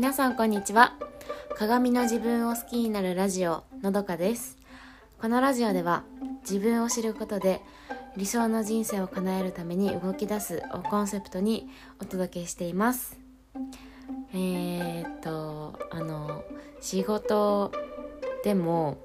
[0.00, 0.94] 皆さんこんにちは。
[1.58, 4.56] 鏡の自分を好きになるラジオのどかです。
[5.20, 6.04] このラジオでは
[6.40, 7.60] 自分を知ることで
[8.16, 11.68] 理想の人生を叶えるために動き出すをコンセプトに
[12.00, 13.18] お届けしています。
[14.32, 16.44] えー、っとあの
[16.80, 17.70] 仕事
[18.42, 18.96] でも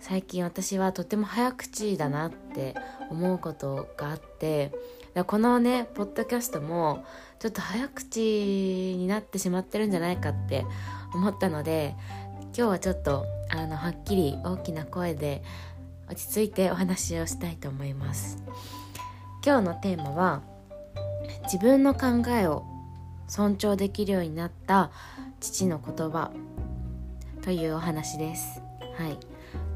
[0.00, 2.74] 最近私はとても早口だなって
[3.10, 4.72] 思うことがあって
[5.28, 7.04] このねポッドキャストも
[7.40, 10.66] ちょっと早口になってしまってるんじゃないかって
[11.14, 11.94] 思ったので
[12.54, 15.42] 今日はちょっとあのはっきり大きな声で
[16.06, 18.42] 落ち着いてお話をしたいと思います。
[19.42, 20.42] 今日のテーマは
[21.44, 22.66] 自分の考えを
[23.26, 24.90] 尊重できるようになった
[25.40, 26.32] 父の言葉
[27.42, 28.60] というお話です。
[28.98, 29.18] はい。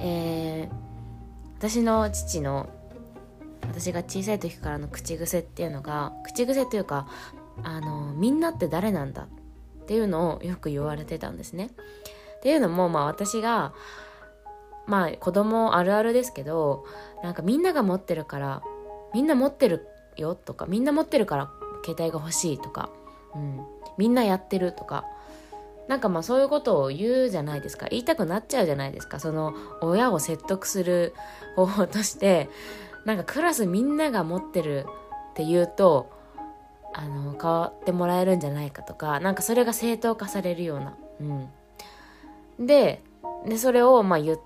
[0.00, 0.74] えー、
[1.56, 2.68] 私の父の
[3.62, 7.08] 私が小さい時からの口癖っていうのが口癖というか
[7.62, 11.70] あのみんなって誰なんだっていうのをよく言われてたんですね。
[12.38, 13.72] っていうのもまあ私が
[14.86, 16.84] まあ子供あるあるですけど
[17.22, 18.62] なんかみんなが持ってるから
[19.14, 21.50] みんな持ってるよとかみんな持ってるから
[21.84, 22.90] 携帯が欲しいとか、
[23.34, 23.60] うん、
[23.98, 25.04] みんなやってるとか
[25.88, 31.14] なんかまあそういうことを言うじゃないですか言いたくなっちゃうじゃないですかその親を説得する
[31.54, 32.48] 方法として
[33.04, 34.86] なんかクラスみんなが持ってる
[35.30, 36.10] って言うと
[37.40, 40.96] 変わってもらえるんじゃないかとかなんかそれが正当化されるような。
[42.58, 43.02] うん、で
[43.46, 44.38] でそれをまあ言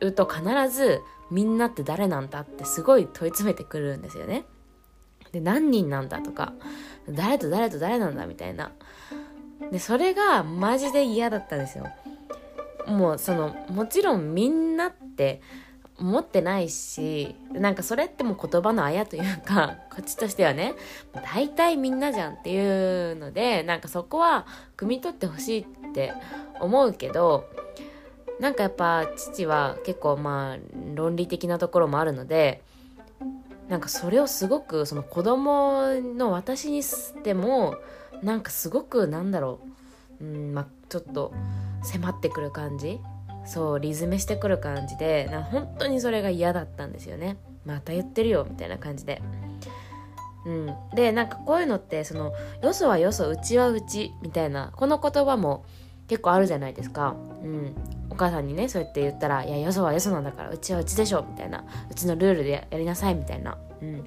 [0.00, 1.00] うと必ず
[1.30, 4.44] みんなって誰なんだってすごい問い詰めてくるんですよね。
[5.32, 6.52] で何人なんだとか
[7.08, 8.72] 誰と誰と誰なんだみたいな。
[9.70, 11.86] でそれがマジで嫌だったんですよ。
[12.86, 15.40] もうそのもちろんみんなって
[15.98, 20.74] 思ってないしなんかそれっても言葉のあやというかこっちとしてはね
[21.32, 26.12] 大体みんなじゃんっていうのでなんかそこは汲み取ってほしいって
[26.60, 27.48] 思うけど
[28.40, 30.56] なんかやっぱ父は結構まあ
[30.94, 32.60] 論理的なところもあるので
[33.68, 37.76] なんかそれをすごくその子供の私にしても
[38.22, 39.60] なんかすごくなんだろ
[40.20, 41.32] う、うんまあ、ちょっと
[41.82, 43.00] 迫ってくる感じ
[43.46, 47.36] そうリズメしてくる感じでな本当にそれが嫌だったんですよね。
[47.64, 49.22] また言ってるよみたいな感じで。
[50.44, 50.74] うん。
[50.94, 55.64] でなんかこういうのってそのよそはよそうちはうちみたいなこの言葉も
[56.08, 57.16] 結構あるじゃないですか。
[57.42, 57.74] うん。
[58.10, 61.64] お母さんにねそうやって言ったら「いやよそはよそなんだからうちはうちでしょ」みたいな。
[61.90, 63.58] うちのルールでやりなさいみたいな。
[63.82, 64.04] うん。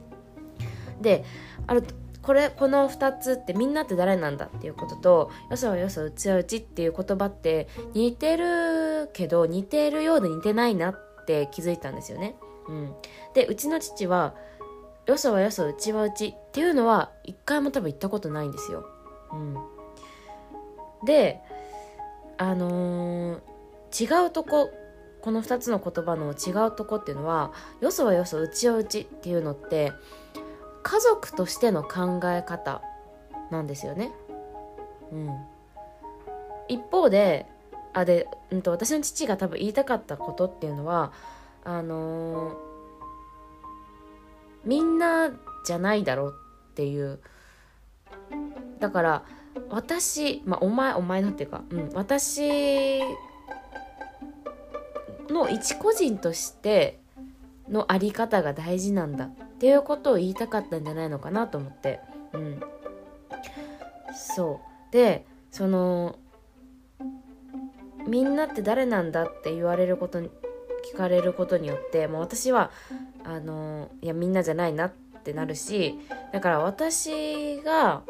[1.01, 1.23] で
[1.67, 1.83] ある
[2.29, 12.35] これこの2つってみんなって誰なんだっていうこととよそはよそうちはうちっていう言葉って似てるけど似てるようで似てないなって気づいたんですよね。
[12.67, 12.93] うん、
[13.33, 14.35] でうちの父は
[15.07, 18.85] よそはよそうちはうちっていうのは一回も多分言ったことないんですよ。
[19.31, 19.55] うん、
[21.07, 21.41] で
[22.37, 24.69] あのー、違うとこ
[25.21, 29.93] この2つの言葉の違うとこっていうのはよそはよそうちはうちっていうのって
[30.83, 32.81] 家族としての考え方
[33.51, 34.11] なんですよね。
[35.11, 35.29] うん、
[36.67, 37.47] 一方で
[37.93, 41.11] あで、うんと、私の父が多分言いたかったことっていうのは
[41.63, 42.55] あのー、
[44.65, 45.31] みんな
[45.65, 46.35] じゃないだろう
[46.71, 47.19] っていう
[48.79, 49.23] だから
[49.69, 52.99] 私、まあ、お前お前のっていうか、うん、私
[55.29, 56.99] の一個人として
[57.69, 61.99] のあり方が大事なんだっていうことを言いたかったんじゃないのかなと思って。
[62.33, 62.59] うん。
[64.15, 64.91] そう。
[64.91, 66.17] でその
[68.07, 70.29] みんなって誰なんだって言われることに
[70.91, 72.71] 聞かれることによってもう私は
[73.23, 74.91] あのいやみんなじゃないなっ
[75.23, 75.99] てなるし
[76.33, 78.03] だから私が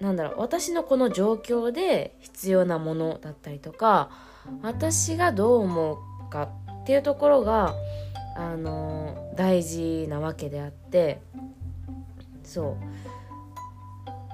[0.00, 4.10] なんだろう私のこの状況で必要なものだったりとか
[4.62, 6.42] 私がどう思うか
[6.82, 7.74] っていうところが
[8.36, 11.20] あの大事なわけであって
[12.44, 13.02] そう。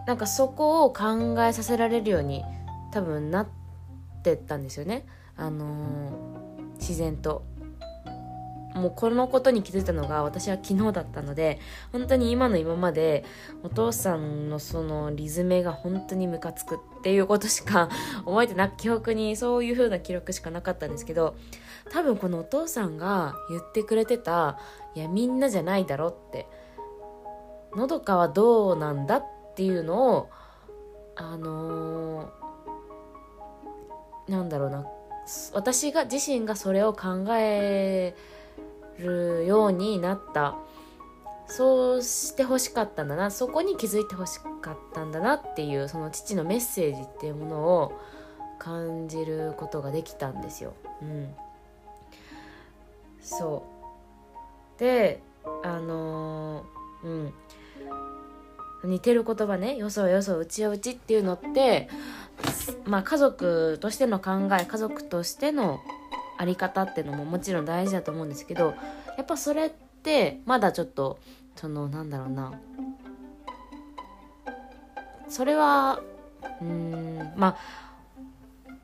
[0.07, 2.43] なんかそこを考えさせられるように
[2.93, 3.49] 多分なっ
[4.23, 5.07] てったんですよね。
[5.37, 6.11] あの
[6.79, 7.45] 自然と。
[8.75, 11.59] もうこのことに気づいたのが私は昨日だったので
[11.93, 13.25] 本当に今の今まで
[13.63, 17.89] お父さんのそのリズムが本当にムカつくっていうことしか
[18.25, 21.35] 覚えてなく記憶にそういう風な記録しかなかったんですけど
[21.91, 24.59] 多分このお父さんが言ってくれてた
[24.95, 26.47] 「いやみんなじゃないだろ」って
[27.75, 29.25] 「のどかはどうなんだ」っ
[29.55, 30.31] ていうのを
[31.17, 34.87] あのー、なんだろうな
[35.53, 38.15] 私が自身がそれを考え
[38.99, 40.57] るようになった。
[41.47, 43.31] そうしてほしかったんだな。
[43.31, 48.01] そこに気づいてほしかったんだなっていうその父のメッセージっていうものを
[48.59, 50.75] 感じることができたんですよ。
[51.01, 51.35] うん、
[53.21, 53.65] そ
[54.77, 54.81] う。
[54.81, 55.23] で
[55.63, 57.35] あのー、うん。
[58.85, 59.77] 似てる言葉ね。
[59.77, 61.89] よそよそうちようちっていうのって
[62.85, 65.81] まあ家族としての考え家族としての
[66.39, 68.75] あり方っていうのももちろん大事だと思うんですけど
[69.17, 69.71] やっぱそれっ
[70.03, 71.19] てまだちょっと
[71.57, 72.53] そのなんだろうな。
[75.29, 76.01] それは
[76.63, 77.57] うんまあ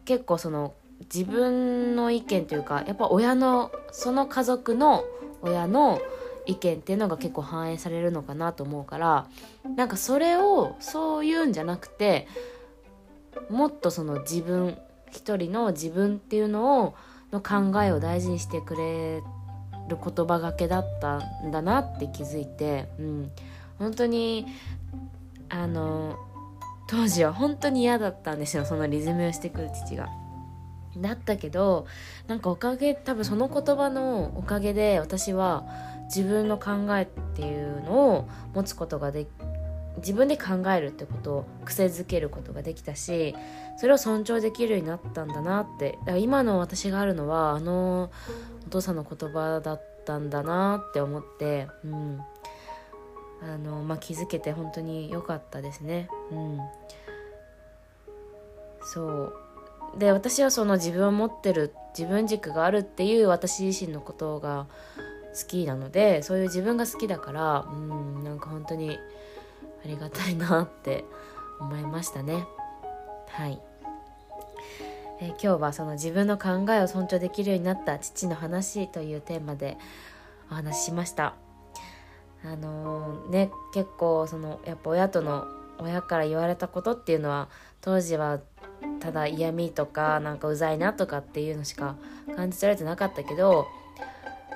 [0.05, 0.75] 結構その
[1.13, 5.05] 自分の意見というかやっぱ親のその家族の
[5.43, 6.01] 親の
[6.47, 9.27] 意見っていうのが結構反映されるのかなと思うから
[9.77, 12.29] なんかそれをそういうんじゃなくて
[13.49, 14.77] もっとその自分
[15.11, 16.95] 一人の自分っていうのを
[17.35, 19.23] の考えを大事にしてくれ
[19.89, 23.31] る言葉がけだったんだなって気づいて、うん、
[23.79, 24.47] 本当に
[25.49, 26.17] あの
[26.89, 30.09] 当時は本当に嫌だったんですよそのリズムをしてくる父が。
[30.97, 31.87] だったけど
[32.29, 35.65] なんかおかげ多分その言葉のおかげで私は
[36.05, 39.27] 自分の考えっていうのを持つことがで
[39.99, 43.35] 自分で考えるってことを癖づけることができたし
[43.77, 45.93] それを尊重できるようになったんだなって。
[46.01, 48.11] だから今の私があるのはあの
[48.67, 52.21] お父さんの言葉だったんだなって思ってうん。
[53.43, 56.09] あの、まあ、気づけて本当に良かったですね。
[56.31, 56.59] うん。
[58.83, 59.35] そう。
[59.99, 64.67] で私はその自分を持ってる自分軸があるっていう私自身のことが
[65.41, 68.99] 好きなのでそういう自分が好きだからうんなんか本当に
[69.85, 71.05] ありがたいなって
[71.61, 72.47] 思いましたね。
[73.29, 73.61] はい、
[75.21, 79.77] えー、今日はその自分の考えを尊重できるようになった父の話というテーマで
[80.51, 81.35] お話ししました。
[82.45, 85.47] あのー、ね結構そのやっぱ親との
[85.79, 87.49] 親から言われたことっていうのは
[87.81, 88.41] 当時は
[89.01, 91.97] ただ嫌味とかなんかうざいなとかっていうのしか
[92.37, 93.67] 感じられてなかったけど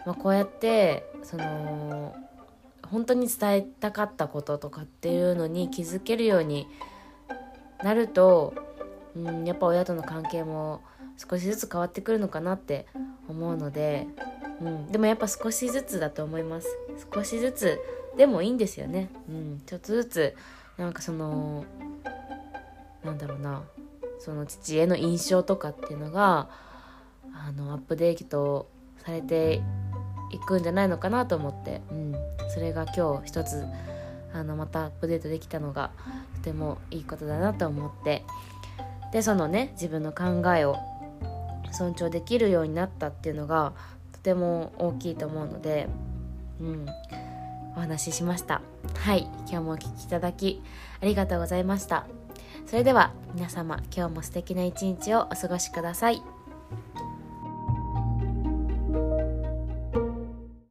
[0.08, 2.16] まあ、こうやってその
[2.86, 6.66] 本当に伝えたかったこととかっていうのに気づけるように
[7.82, 8.54] なると、
[9.16, 10.80] うん、やっぱ親との関係も
[11.16, 12.86] 少しずつ変わってくるのかなって
[13.28, 14.06] 思うので、
[14.60, 16.68] うん、でもやっぱ少しずつだと思います。
[17.12, 17.80] 少しずつ
[18.16, 20.36] でもいいんですよね、うん、ちょっとずつ
[20.76, 21.64] なんかその
[23.04, 23.62] なんだろうな
[24.18, 26.48] その父への印象とかっていうのが
[27.32, 28.68] あのアップデート
[29.04, 29.62] されて
[30.30, 32.14] いくんじゃないのかなと思って、うん、
[32.52, 33.64] それが今日一つ
[34.32, 35.90] あのまたアップデートできたのが
[36.36, 38.24] とてもいいことだなと思って。
[39.12, 40.76] でそのね自分の考えを
[41.72, 43.72] 尊重できるようになったっていうのが
[44.12, 45.88] とても大きいと思うので、
[46.60, 46.86] うん、
[47.76, 48.60] お話ししました。
[48.96, 49.28] はい。
[49.48, 50.62] 今日もお聴きいただき
[51.00, 52.06] ありがとうございました。
[52.66, 56.22] それでは皆様今日も素敵な一日をお過ごしください。